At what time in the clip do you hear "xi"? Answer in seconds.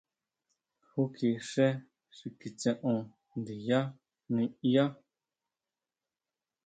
2.15-2.27